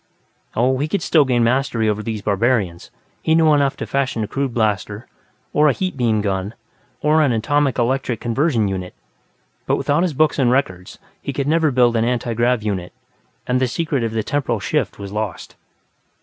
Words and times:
Oh, 0.55 0.79
he 0.79 0.87
could 0.87 1.03
still 1.03 1.25
gain 1.25 1.43
mastery 1.43 1.87
over 1.87 2.01
these 2.01 2.23
barbarians; 2.23 2.89
he 3.21 3.35
knew 3.35 3.53
enough 3.53 3.77
to 3.77 3.85
fashion 3.85 4.23
a 4.23 4.27
crude 4.27 4.51
blaster, 4.51 5.05
or 5.53 5.67
a 5.69 5.73
heat 5.73 5.95
beam 5.95 6.21
gun, 6.21 6.55
or 7.01 7.21
an 7.21 7.31
atomic 7.31 7.77
electric 7.77 8.19
conversion 8.19 8.67
unit. 8.67 8.95
But 9.67 9.75
without 9.75 10.01
his 10.01 10.15
books 10.15 10.39
and 10.39 10.49
records, 10.49 10.97
he 11.21 11.31
could 11.33 11.47
never 11.47 11.69
build 11.69 11.95
an 11.95 12.03
antigrav 12.03 12.63
unit, 12.63 12.93
and 13.45 13.59
the 13.61 13.67
secret 13.67 14.03
of 14.03 14.13
the 14.13 14.23
"temporal 14.23 14.59
shift" 14.59 14.97
was 14.97 15.11
lost. 15.11 15.55